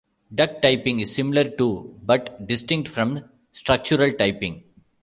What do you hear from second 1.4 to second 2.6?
to, but